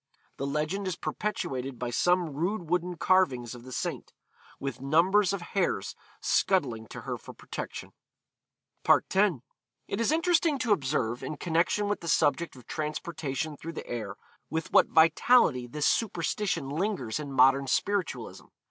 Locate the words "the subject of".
12.01-12.65